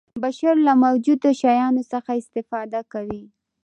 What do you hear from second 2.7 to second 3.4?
کوي.